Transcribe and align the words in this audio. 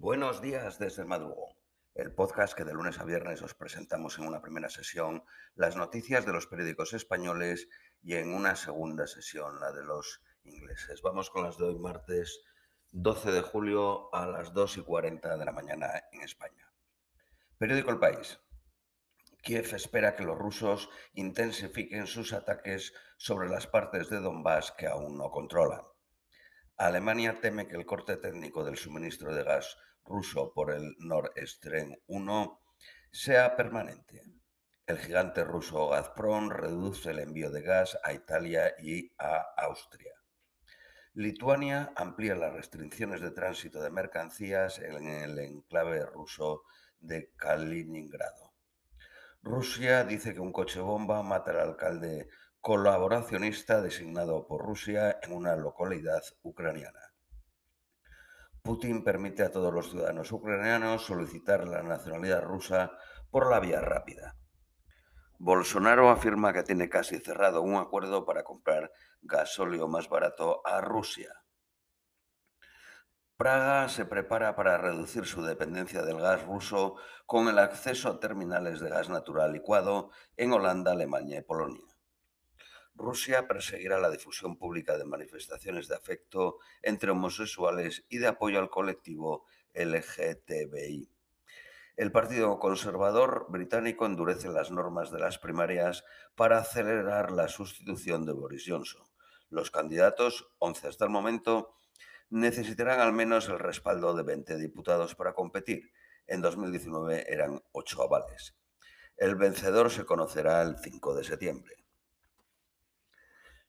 Buenos 0.00 0.40
días 0.40 0.78
desde 0.78 1.04
madrugón, 1.04 1.56
el 1.96 2.14
podcast 2.14 2.56
que 2.56 2.62
de 2.62 2.72
lunes 2.72 3.00
a 3.00 3.04
viernes 3.04 3.42
os 3.42 3.54
presentamos 3.54 4.16
en 4.16 4.28
una 4.28 4.40
primera 4.40 4.68
sesión 4.68 5.24
las 5.56 5.74
noticias 5.74 6.24
de 6.24 6.32
los 6.32 6.46
periódicos 6.46 6.92
españoles 6.92 7.68
y 8.00 8.14
en 8.14 8.32
una 8.32 8.54
segunda 8.54 9.08
sesión 9.08 9.58
la 9.58 9.72
de 9.72 9.82
los 9.82 10.22
ingleses. 10.44 11.02
Vamos 11.02 11.30
con 11.30 11.42
las 11.42 11.58
de 11.58 11.64
hoy 11.64 11.78
martes 11.80 12.44
12 12.92 13.32
de 13.32 13.42
julio 13.42 14.14
a 14.14 14.28
las 14.28 14.54
2 14.54 14.76
y 14.76 14.82
40 14.82 15.36
de 15.36 15.44
la 15.44 15.50
mañana 15.50 16.04
en 16.12 16.22
España. 16.22 16.72
Periódico 17.58 17.90
El 17.90 17.98
País. 17.98 18.38
Kiev 19.42 19.74
espera 19.74 20.14
que 20.14 20.22
los 20.22 20.38
rusos 20.38 20.88
intensifiquen 21.14 22.06
sus 22.06 22.32
ataques 22.32 22.94
sobre 23.16 23.48
las 23.48 23.66
partes 23.66 24.08
de 24.10 24.20
Donbass 24.20 24.70
que 24.70 24.86
aún 24.86 25.18
no 25.18 25.28
controlan. 25.32 25.82
Alemania 26.78 27.40
teme 27.40 27.66
que 27.66 27.74
el 27.74 27.84
corte 27.84 28.16
técnico 28.18 28.62
del 28.62 28.76
suministro 28.76 29.34
de 29.34 29.42
gas 29.42 29.76
ruso 30.04 30.52
por 30.54 30.70
el 30.70 30.94
Nord 31.00 31.32
Stream 31.44 31.96
1 32.06 32.62
sea 33.10 33.56
permanente. 33.56 34.22
El 34.86 34.98
gigante 34.98 35.42
ruso 35.42 35.88
Gazprom 35.88 36.50
reduce 36.50 37.10
el 37.10 37.18
envío 37.18 37.50
de 37.50 37.62
gas 37.62 37.98
a 38.04 38.12
Italia 38.12 38.74
y 38.78 39.12
a 39.18 39.38
Austria. 39.56 40.12
Lituania 41.14 41.92
amplía 41.96 42.36
las 42.36 42.52
restricciones 42.52 43.20
de 43.22 43.32
tránsito 43.32 43.82
de 43.82 43.90
mercancías 43.90 44.78
en 44.78 45.08
el 45.08 45.36
enclave 45.40 46.06
ruso 46.06 46.62
de 47.00 47.32
Kaliningrado. 47.34 48.54
Rusia 49.42 50.04
dice 50.04 50.32
que 50.32 50.40
un 50.40 50.52
coche 50.52 50.78
bomba 50.78 51.24
mata 51.24 51.50
al 51.50 51.70
alcalde 51.70 52.28
colaboracionista 52.60 53.80
designado 53.80 54.46
por 54.46 54.64
Rusia 54.64 55.18
en 55.22 55.32
una 55.32 55.56
localidad 55.56 56.22
ucraniana. 56.42 57.00
Putin 58.62 59.04
permite 59.04 59.42
a 59.42 59.50
todos 59.50 59.72
los 59.72 59.90
ciudadanos 59.90 60.30
ucranianos 60.32 61.02
solicitar 61.02 61.66
la 61.66 61.82
nacionalidad 61.82 62.42
rusa 62.42 62.92
por 63.30 63.50
la 63.50 63.60
vía 63.60 63.80
rápida. 63.80 64.36
Bolsonaro 65.38 66.10
afirma 66.10 66.52
que 66.52 66.64
tiene 66.64 66.88
casi 66.88 67.18
cerrado 67.18 67.62
un 67.62 67.76
acuerdo 67.76 68.26
para 68.26 68.42
comprar 68.42 68.90
gasóleo 69.22 69.86
más 69.86 70.08
barato 70.08 70.60
a 70.66 70.80
Rusia. 70.80 71.32
Praga 73.36 73.88
se 73.88 74.04
prepara 74.04 74.56
para 74.56 74.78
reducir 74.78 75.24
su 75.24 75.42
dependencia 75.42 76.02
del 76.02 76.18
gas 76.18 76.44
ruso 76.44 76.96
con 77.24 77.46
el 77.46 77.60
acceso 77.60 78.08
a 78.08 78.18
terminales 78.18 78.80
de 78.80 78.90
gas 78.90 79.08
natural 79.08 79.52
licuado 79.52 80.10
en 80.36 80.52
Holanda, 80.52 80.90
Alemania 80.90 81.38
y 81.38 81.42
Polonia. 81.42 81.97
Rusia 82.98 83.46
perseguirá 83.46 84.00
la 84.00 84.10
difusión 84.10 84.56
pública 84.56 84.98
de 84.98 85.04
manifestaciones 85.04 85.86
de 85.86 85.94
afecto 85.94 86.58
entre 86.82 87.12
homosexuales 87.12 88.04
y 88.08 88.18
de 88.18 88.26
apoyo 88.26 88.58
al 88.58 88.70
colectivo 88.70 89.46
LGTBI. 89.72 91.08
El 91.96 92.12
Partido 92.12 92.58
Conservador 92.58 93.46
británico 93.50 94.04
endurece 94.04 94.48
las 94.48 94.72
normas 94.72 95.12
de 95.12 95.20
las 95.20 95.38
primarias 95.38 96.04
para 96.34 96.58
acelerar 96.58 97.30
la 97.30 97.46
sustitución 97.46 98.26
de 98.26 98.32
Boris 98.32 98.64
Johnson. 98.66 99.06
Los 99.48 99.70
candidatos, 99.70 100.48
11 100.58 100.88
hasta 100.88 101.04
el 101.04 101.10
momento, 101.10 101.74
necesitarán 102.30 102.98
al 102.98 103.12
menos 103.12 103.48
el 103.48 103.60
respaldo 103.60 104.12
de 104.14 104.24
20 104.24 104.56
diputados 104.58 105.14
para 105.14 105.34
competir. 105.34 105.92
En 106.26 106.42
2019 106.42 107.32
eran 107.32 107.62
8 107.72 108.02
avales. 108.02 108.56
El 109.16 109.36
vencedor 109.36 109.90
se 109.90 110.04
conocerá 110.04 110.62
el 110.62 110.78
5 110.78 111.14
de 111.14 111.24
septiembre. 111.24 111.87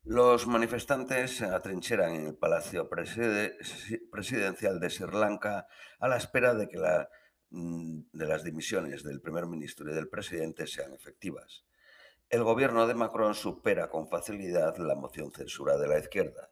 Los 0.04 0.46
manifestantes 0.46 1.36
se 1.36 1.44
atrincheran 1.44 2.14
en 2.14 2.26
el 2.28 2.34
Palacio 2.34 2.88
Presidencial 2.88 4.80
de 4.80 4.90
Sri 4.90 5.12
Lanka 5.12 5.66
a 5.98 6.08
la 6.08 6.16
espera 6.16 6.54
de 6.54 6.68
que 6.68 6.78
mm, 7.50 8.04
las 8.12 8.42
dimisiones 8.42 9.04
del 9.04 9.20
primer 9.20 9.44
ministro 9.46 9.90
y 9.90 9.94
del 9.94 10.08
presidente 10.08 10.66
sean 10.66 10.94
efectivas. 10.94 11.66
El 12.30 12.44
gobierno 12.44 12.86
de 12.86 12.94
Macron 12.94 13.34
supera 13.34 13.90
con 13.90 14.08
facilidad 14.08 14.78
la 14.78 14.94
moción 14.94 15.32
censura 15.32 15.76
de 15.76 15.88
la 15.88 15.98
izquierda. 15.98 16.50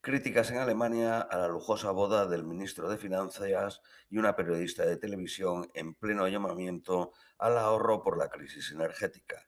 Críticas 0.00 0.50
en 0.50 0.56
Alemania 0.56 1.20
a 1.20 1.36
la 1.36 1.48
lujosa 1.48 1.90
boda 1.90 2.26
del 2.26 2.44
ministro 2.44 2.88
de 2.88 2.96
Finanzas 2.96 3.82
y 4.08 4.16
una 4.16 4.34
periodista 4.34 4.86
de 4.86 4.96
televisión 4.96 5.68
en 5.74 5.94
pleno 5.94 6.26
llamamiento 6.26 7.12
al 7.36 7.58
ahorro 7.58 8.02
por 8.02 8.16
la 8.16 8.30
crisis 8.30 8.72
energética 8.72 9.45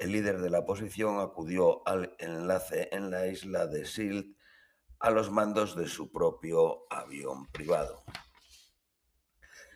el 0.00 0.12
líder 0.12 0.40
de 0.40 0.48
la 0.48 0.60
oposición 0.60 1.20
acudió 1.20 1.86
al 1.86 2.16
enlace 2.18 2.88
en 2.90 3.10
la 3.10 3.26
isla 3.26 3.66
de 3.66 3.84
Silt 3.84 4.34
a 4.98 5.10
los 5.10 5.30
mandos 5.30 5.76
de 5.76 5.86
su 5.86 6.10
propio 6.10 6.86
avión 6.88 7.46
privado. 7.52 8.02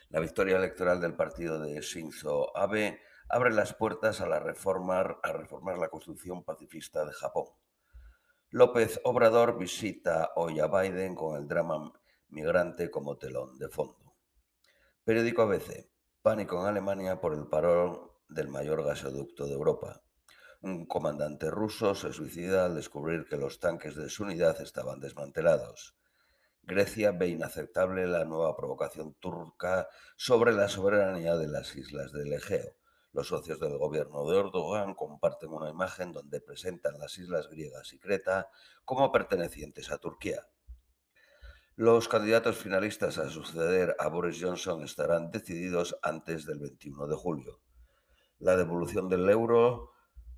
La 0.09 0.21
victoria 0.21 0.57
electoral 0.57 1.03
del 1.03 1.15
partido 1.15 1.61
de 1.61 1.79
Shinzo 1.83 2.57
Abe 2.57 3.03
abre 3.29 3.53
las 3.53 3.75
puertas 3.75 4.23
a, 4.23 4.27
la 4.27 4.39
reformar, 4.39 5.19
a 5.23 5.33
reformar 5.33 5.77
la 5.77 5.91
construcción 5.91 6.43
pacifista 6.43 7.05
de 7.05 7.13
Japón. 7.13 7.49
López 8.49 9.01
Obrador 9.05 9.59
visita 9.59 10.31
hoy 10.37 10.59
a 10.59 10.69
Biden 10.69 11.15
con 11.15 11.37
el 11.37 11.47
drama 11.47 11.93
migrante 12.29 12.91
como 12.91 13.19
telón 13.19 13.59
de 13.59 13.69
fondo. 13.69 14.17
Periódico 15.05 15.43
ABC. 15.43 15.91
Pánico 16.23 16.59
en 16.63 16.67
Alemania 16.67 17.21
por 17.21 17.35
el 17.35 17.47
parón 17.47 18.11
del 18.29 18.49
mayor 18.49 18.83
gasoducto 18.85 19.47
de 19.47 19.53
Europa. 19.53 20.04
Un 20.65 20.87
comandante 20.87 21.51
ruso 21.51 21.95
se 21.95 22.11
suicida 22.11 22.65
al 22.65 22.75
descubrir 22.75 23.27
que 23.29 23.37
los 23.37 23.61
tanques 23.61 23.97
de 23.97 24.09
su 24.09 24.23
unidad 24.23 24.63
estaban 24.63 24.99
desmantelados. 24.99 25.95
Grecia 26.63 27.13
ve 27.13 27.29
inaceptable 27.29 28.07
la 28.07 28.25
nueva 28.25 28.57
provocación 28.57 29.13
turca 29.21 29.89
sobre 30.17 30.53
la 30.53 30.71
soberanía 30.71 31.37
de 31.37 31.49
las 31.49 31.77
islas 31.77 32.13
del 32.13 32.33
Egeo. 32.33 32.79
Los 33.13 33.29
socios 33.29 33.61
del 33.61 33.77
gobierno 33.77 34.27
de 34.27 34.39
Erdogan 34.41 34.95
comparten 34.95 35.51
una 35.51 35.69
imagen 35.69 36.13
donde 36.13 36.41
presentan 36.41 36.99
las 36.99 37.19
islas 37.19 37.51
griegas 37.51 37.93
y 37.93 37.99
Creta 37.99 38.49
como 38.87 39.13
pertenecientes 39.13 39.91
a 39.91 39.99
Turquía. 39.99 40.49
Los 41.77 42.09
candidatos 42.09 42.57
finalistas 42.57 43.19
a 43.19 43.29
suceder 43.29 43.97
a 43.99 44.09
Boris 44.09 44.39
Johnson 44.41 44.83
estarán 44.83 45.31
decididos 45.31 45.99
antes 46.01 46.47
del 46.47 46.61
21 46.61 47.07
de 47.07 47.17
julio. 47.17 47.61
La 48.39 48.57
devolución 48.57 49.11
del 49.11 49.29
euro 49.29 49.94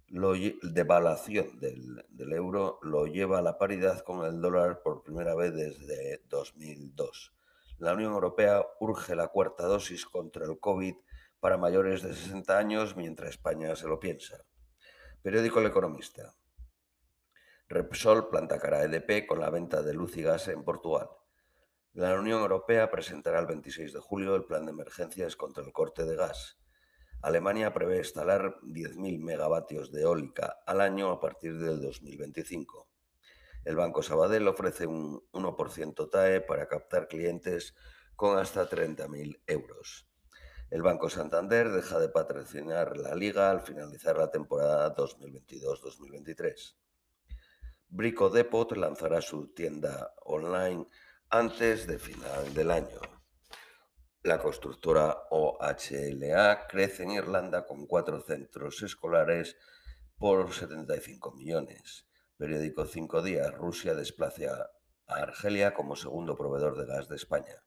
la 0.09 0.33
devaluación 0.63 1.59
del, 1.59 2.05
del, 2.09 2.33
euro 2.33 2.79
lo 2.83 3.07
lleva 3.07 3.39
a 3.39 3.43
la 3.43 3.59
paridad 3.59 4.01
con 4.01 4.25
el 4.25 4.41
dólar 4.41 4.83
por 4.83 5.03
primera 5.03 5.35
vez 5.35 5.55
desde 5.55 6.23
2002. 6.29 7.35
La 7.79 7.93
Unión 7.93 8.13
Europea 8.13 8.65
urge 8.81 9.15
la 9.15 9.29
cuarta 9.29 9.65
dosis 9.67 10.07
contra 10.07 10.45
el 10.47 10.59
COVID 10.61 10.95
para 11.41 11.59
mayores 11.59 12.03
de 12.03 12.15
60 12.15 12.57
años 12.57 12.97
mientras 12.97 13.31
España 13.31 13.75
se 13.77 13.89
lo 13.89 14.01
piensa. 14.01 14.45
Periódico 15.23 15.61
El 15.61 15.67
Economista. 15.67 16.35
Repsol 17.69 18.29
planta 18.29 18.61
cara 18.61 18.79
a 18.79 18.85
EDP 18.85 19.27
con 19.27 19.41
la 19.41 19.51
venta 19.51 19.83
de 19.83 19.93
luz 19.93 20.17
y 20.17 20.23
gas 20.23 20.47
en 20.49 20.63
Portugal. 20.63 21.09
La 21.95 22.15
Unión 22.15 22.41
Europea 22.41 22.91
presentará 22.91 23.41
el 23.41 23.47
26 23.47 23.93
de 23.93 24.01
julio 24.01 24.37
el 24.37 24.45
plan 24.45 24.67
de 24.67 24.71
emergencias 24.71 25.35
contra 25.35 25.65
el 25.65 25.73
corte 25.73 26.05
de 26.05 26.15
gas. 26.15 26.59
Alemania 27.23 27.73
prevé 27.73 27.99
instalar 27.99 28.61
10.000 28.63 29.19
megavatios 29.21 29.91
de 29.91 30.03
eólica 30.03 30.59
al 30.67 30.81
año 30.81 31.11
a 31.11 31.21
partir 31.21 31.59
del 31.59 31.81
2025. 31.81 32.89
El 33.65 33.77
Banco 33.77 34.03
Sabadell 34.03 34.47
ofrece 34.47 34.87
un 34.87 35.23
1% 35.33 36.11
TAE 36.11 36.41
para 36.41 36.69
captar 36.69 37.09
clientes 37.09 37.75
con 38.15 38.39
hasta 38.39 38.69
30.000 38.69 39.41
euros. 39.47 40.09
El 40.71 40.83
Banco 40.83 41.09
Santander 41.09 41.71
deja 41.71 41.99
de 41.99 42.09
patrocinar 42.09 42.97
la 42.97 43.15
liga 43.15 43.51
al 43.51 43.61
finalizar 43.61 44.17
la 44.19 44.31
temporada 44.31 44.95
2022-2023. 44.97 46.77
Brico 47.89 48.31
Depot 48.31 48.71
lanzará 48.77 49.21
su 49.21 49.55
tienda 49.55 50.13
online 50.25 50.89
antes 51.31 51.87
de 51.87 51.99
final 51.99 52.53
del 52.53 52.71
año. 52.71 53.16
La 54.27 54.41
constructora 54.41 55.29
OHLA 55.31 56.67
crece 56.67 57.05
en 57.05 57.13
Irlanda 57.13 57.65
con 57.65 57.87
cuatro 57.87 58.21
centros 58.23 58.83
escolares 58.83 59.57
por 60.19 60.53
75 60.53 61.31
millones. 61.31 62.09
Periódico 62.37 62.87
Cinco 62.87 63.23
Días, 63.23 63.55
Rusia 63.55 63.95
desplaza 63.95 64.73
a 65.07 65.15
Argelia 65.15 65.75
como 65.75 65.95
segundo 65.95 66.37
proveedor 66.37 66.77
de 66.77 66.87
gas 66.87 67.09
de 67.09 67.15
España. 67.15 67.63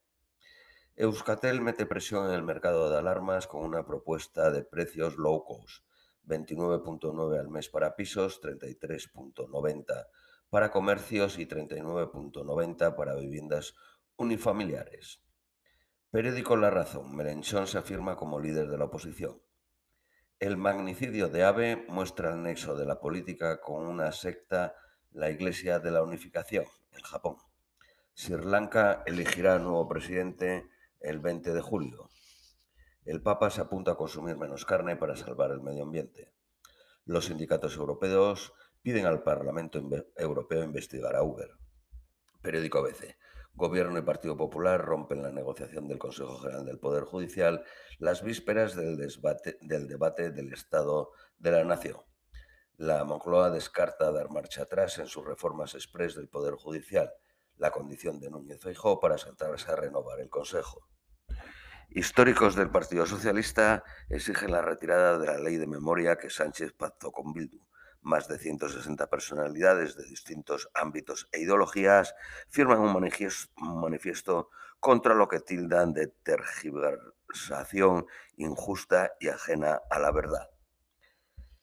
Euskatel 0.98 1.62
mete 1.62 1.86
presión 1.86 2.26
en 2.26 2.34
el 2.34 2.44
mercado 2.44 2.90
de 2.90 2.98
alarmas 2.98 3.48
con 3.48 3.64
una 3.64 3.86
propuesta 3.86 4.52
de 4.52 4.66
precios 4.66 5.16
low 5.16 5.46
cost, 5.46 5.86
29.9 6.26 7.40
al 7.40 7.48
mes 7.48 7.70
para 7.70 7.96
pisos, 7.96 8.42
33.90 8.42 10.08
para 10.50 10.72
comercios 10.72 11.40
y 11.40 11.46
39.90 11.46 12.98
para 12.98 13.16
viviendas 13.16 13.76
unifamiliares. 14.18 15.22
Periódico 16.12 16.58
La 16.58 16.72
Razón. 16.72 17.16
Melenchón 17.16 17.68
se 17.68 17.78
afirma 17.78 18.16
como 18.16 18.40
líder 18.40 18.68
de 18.68 18.80
la 18.80 18.86
oposición. 18.86 19.44
El 20.40 20.58
magnicidio 20.58 21.28
de 21.30 21.44
Abe 21.44 21.86
muestra 21.88 22.34
el 22.34 22.42
nexo 22.42 22.76
de 22.76 22.88
la 22.88 23.00
política 23.00 23.62
con 23.62 23.86
una 23.86 24.12
secta, 24.12 24.74
la 25.12 25.30
Iglesia 25.30 25.78
de 25.78 25.92
la 25.92 26.02
Unificación, 26.02 26.66
en 26.94 27.02
Japón. 27.02 27.38
Sri 28.16 28.44
Lanka 28.44 29.04
elegirá 29.06 29.60
nuevo 29.60 29.88
presidente 29.88 30.68
El 31.00 31.20
20 31.20 31.54
de 31.54 31.62
julio. 31.62 32.10
El 33.06 33.22
Papa 33.22 33.52
se 33.52 33.62
apunta 33.62 33.92
a 33.92 33.96
consumir 33.96 34.36
menos 34.36 34.66
carne 34.66 34.96
para 34.96 35.16
salvar 35.16 35.52
el 35.52 35.62
medio 35.62 35.84
ambiente. 35.84 36.34
Los 37.06 37.26
sindicatos 37.26 37.76
europeos 37.76 38.52
piden 38.82 39.06
al 39.06 39.22
Parlamento 39.22 39.80
Europeo 40.16 40.64
investigar 40.64 41.16
a 41.16 41.22
Uber. 41.22 41.52
Periódico 42.42 42.80
ABC. 42.80 43.16
Gobierno 43.54 44.00
y 44.00 44.02
Partido 44.02 44.38
Popular 44.38 44.82
rompen 44.82 45.22
la 45.22 45.32
negociación 45.32 45.88
del 45.88 45.98
Consejo 45.98 46.38
General 46.38 46.66
del 46.66 46.80
Poder 46.80 47.04
Judicial 47.04 47.64
las 47.98 48.24
vísperas 48.24 48.76
del, 48.76 48.98
debate 49.88 50.32
del 50.32 50.54
Estado 50.54 51.12
de 51.38 51.52
la 51.52 51.64
Nación. 51.64 51.98
La 52.78 53.04
Moncloa 53.04 53.50
descarta 53.50 54.12
dar 54.12 54.30
marcha 54.30 54.64
atrás 54.64 54.98
en 55.00 55.08
sus 55.08 55.26
reformas 55.26 55.76
express 55.76 56.16
del 56.16 56.30
Poder 56.30 56.56
Judicial, 56.56 57.12
la 57.58 57.72
condición 57.72 58.20
de 58.20 58.30
Núñez 58.30 58.62
Feijóo 58.62 59.00
para 59.02 59.18
sentarse 59.18 59.70
a 59.70 59.76
renovar 59.76 60.22
el 60.22 60.30
Consejo. 60.30 60.88
Históricos 61.90 62.56
del 62.56 62.70
Partido 62.70 63.06
Socialista 63.06 63.84
exigen 64.10 64.52
la 64.52 64.62
retirada 64.62 65.18
de 65.18 65.28
la 65.28 65.40
ley 65.40 65.58
de 65.58 65.68
memoria 65.68 66.18
que 66.18 66.30
Sánchez 66.30 66.72
pactó 66.74 67.12
con 67.12 67.34
Bildu. 67.34 67.60
Más 68.10 68.28
de 68.28 68.40
160 68.40 69.08
personalidades 69.08 69.96
de 69.96 70.04
distintos 70.04 70.68
ámbitos 70.74 71.30
e 71.32 71.42
ideologías 71.42 72.16
firman 72.48 72.80
un 72.80 72.92
manifiesto 72.92 74.50
contra 74.80 75.14
lo 75.14 75.28
que 75.28 75.42
tildan 75.42 75.94
de 75.94 76.08
tergiversación 76.08 78.08
injusta 78.36 79.12
y 79.20 79.28
ajena 79.28 79.80
a 79.92 80.00
la 80.00 80.12
verdad. 80.12 80.50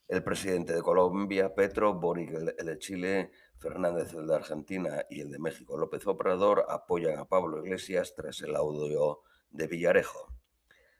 El 0.07 0.23
presidente 0.23 0.73
de 0.73 0.83
Colombia, 0.83 1.53
Petro, 1.53 1.95
Boric, 1.95 2.31
el 2.31 2.67
de 2.67 2.79
Chile, 2.79 3.33
Fernández, 3.59 4.15
el 4.15 4.29
de 4.29 4.37
Argentina 4.37 5.05
y 5.11 5.23
el 5.23 5.33
de 5.33 5.41
México, 5.41 5.77
López 5.77 6.07
Obrador, 6.07 6.65
apoyan 6.69 7.19
a 7.19 7.25
Pablo 7.25 7.65
Iglesias 7.65 8.15
tras 8.15 8.41
el 8.43 8.55
audio 8.55 9.23
de 9.51 9.67
Villarejo. 9.67 10.33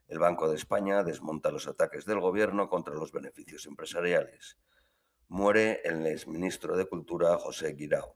El 0.09 0.19
Banco 0.19 0.49
de 0.49 0.57
España 0.57 1.05
desmonta 1.05 1.53
los 1.53 1.69
ataques 1.69 2.05
del 2.05 2.19
gobierno 2.19 2.69
contra 2.69 2.97
los 2.97 3.13
beneficios 3.13 3.67
empresariales. 3.67 4.59
Muere 5.29 5.81
el 5.83 6.07
exministro 6.07 6.77
de 6.77 6.87
Cultura 6.87 7.37
José 7.37 7.73
Guirao. 7.73 8.15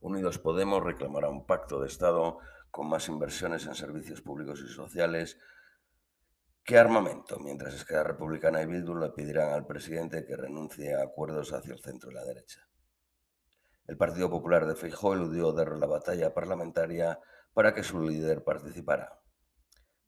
Unidos 0.00 0.38
Podemos 0.38 0.82
reclamará 0.82 1.28
un 1.28 1.44
pacto 1.44 1.78
de 1.78 1.88
Estado 1.88 2.38
con 2.70 2.88
más 2.88 3.06
inversiones 3.08 3.66
en 3.66 3.74
servicios 3.74 4.22
públicos 4.22 4.60
y 4.60 4.72
sociales 4.72 5.38
que 6.64 6.78
armamento, 6.78 7.38
mientras 7.38 7.74
Esquerra 7.74 8.04
Republicana 8.04 8.62
y 8.62 8.66
Bildu 8.66 8.94
le 8.94 9.10
pedirán 9.10 9.52
al 9.52 9.66
presidente 9.66 10.24
que 10.24 10.36
renuncie 10.36 10.94
a 10.94 11.02
acuerdos 11.02 11.52
hacia 11.52 11.74
el 11.74 11.80
centro 11.80 12.10
y 12.10 12.14
la 12.14 12.24
derecha. 12.24 12.66
El 13.86 13.98
Partido 13.98 14.30
Popular 14.30 14.66
de 14.66 14.74
Feijóo 14.74 15.12
eludió 15.12 15.52
dar 15.52 15.76
la 15.76 15.86
batalla 15.86 16.32
parlamentaria 16.32 17.20
para 17.52 17.74
que 17.74 17.82
su 17.82 18.00
líder 18.00 18.42
participara. 18.42 19.20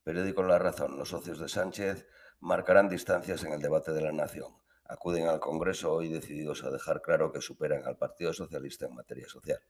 Periódico 0.05 0.43
La 0.43 0.59
Razón, 0.59 0.97
los 0.97 1.11
socios 1.11 1.39
de 1.39 1.51
Sánchez 1.51 2.07
marcarán 2.41 2.89
distancias 2.89 3.45
en 3.45 3.53
el 3.53 3.61
debate 3.61 3.93
de 3.93 4.01
la 4.01 4.13
nación. 4.13 4.55
Acuden 4.91 5.29
al 5.29 5.39
Congreso 5.39 5.93
hoy 5.93 6.09
decididos 6.09 6.65
a 6.65 6.71
dejar 6.71 7.01
claro 7.01 7.31
que 7.31 7.41
superan 7.41 7.87
al 7.87 7.97
Partido 7.97 8.33
Socialista 8.33 8.87
en 8.87 8.97
materia 8.97 9.29
social. 9.29 9.61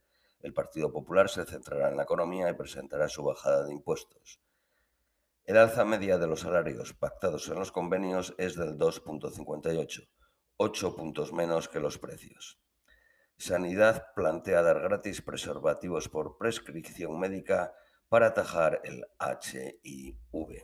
El 0.41 0.51
Partido 0.51 0.91
Popular 0.91 1.29
se 1.29 1.45
centrará 1.45 1.89
en 1.89 1.97
la 1.97 2.03
economía 2.03 2.49
y 2.49 2.55
presentará 2.55 3.07
su 3.07 3.23
bajada 3.23 3.63
de 3.63 3.71
impuestos. 3.71 4.39
El 5.45 5.57
alza 5.57 5.85
media 5.85 6.17
de 6.17 6.25
los 6.25 6.39
salarios 6.39 6.93
pactados 6.93 7.47
en 7.49 7.59
los 7.59 7.71
convenios 7.71 8.33
es 8.39 8.55
del 8.55 8.79
2.58, 8.79 10.09
8 10.57 10.95
puntos 10.95 11.33
menos 11.33 11.69
que 11.69 11.79
los 11.79 11.99
precios. 11.99 12.59
Sanidad 13.37 14.07
plantea 14.15 14.63
dar 14.63 14.81
gratis 14.81 15.21
preservativos 15.21 16.09
por 16.09 16.39
prescripción 16.39 17.19
médica 17.19 17.75
para 18.09 18.25
atajar 18.25 18.81
el 18.83 19.05
HIV. 19.19 20.63